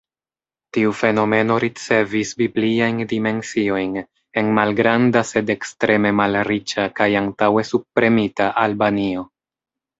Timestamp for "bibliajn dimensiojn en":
2.39-4.51